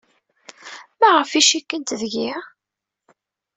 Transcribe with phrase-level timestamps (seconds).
[0.99, 2.31] Maɣef ay cikkent deg-i?